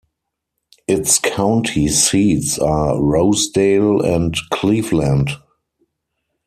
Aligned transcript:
Its 0.87 1.19
county 1.19 1.87
seats 1.87 2.57
are 2.57 2.99
Rosedale 2.99 4.01
and 4.03 4.33
Cleveland. 4.49 5.29